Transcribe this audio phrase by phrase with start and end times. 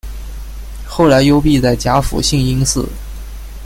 [0.87, 2.87] 后来幽闭在甲府兴因寺。